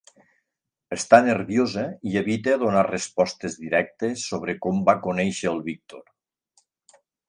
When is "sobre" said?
4.33-4.59